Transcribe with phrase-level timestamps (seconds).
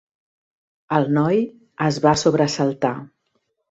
[1.01, 1.43] El noi
[1.91, 2.97] es va sobresaltar.